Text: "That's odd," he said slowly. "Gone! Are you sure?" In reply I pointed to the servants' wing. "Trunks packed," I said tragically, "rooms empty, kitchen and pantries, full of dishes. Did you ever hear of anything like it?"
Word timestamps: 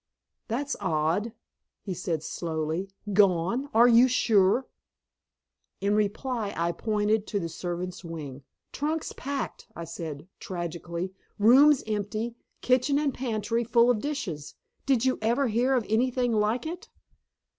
"That's 0.47 0.75
odd," 0.79 1.31
he 1.83 1.93
said 1.93 2.23
slowly. 2.23 2.89
"Gone! 3.13 3.69
Are 3.71 3.87
you 3.87 4.07
sure?" 4.07 4.67
In 5.79 5.93
reply 5.93 6.55
I 6.57 6.71
pointed 6.71 7.27
to 7.27 7.39
the 7.39 7.47
servants' 7.47 8.03
wing. 8.03 8.41
"Trunks 8.73 9.13
packed," 9.15 9.67
I 9.75 9.83
said 9.83 10.27
tragically, 10.39 11.13
"rooms 11.37 11.83
empty, 11.85 12.35
kitchen 12.61 12.97
and 12.97 13.13
pantries, 13.13 13.67
full 13.67 13.91
of 13.91 14.01
dishes. 14.01 14.55
Did 14.87 15.05
you 15.05 15.19
ever 15.21 15.49
hear 15.49 15.75
of 15.75 15.85
anything 15.87 16.33
like 16.33 16.65
it?" 16.65 16.89